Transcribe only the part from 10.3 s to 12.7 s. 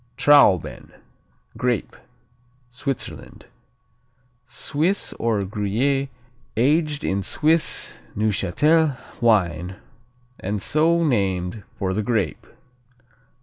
and so named for the grape.